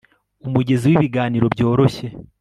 Umugezi 0.47 0.85
wibiganiro 0.87 1.45
byoroshye 1.55 2.07